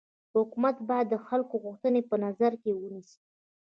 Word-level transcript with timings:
حکومت 0.35 0.75
باید 0.89 1.07
د 1.09 1.15
خلکو 1.27 1.55
غوښتني 1.65 2.01
په 2.09 2.15
نظر 2.25 2.51
کي 2.61 2.69
ونيسي. 2.73 3.19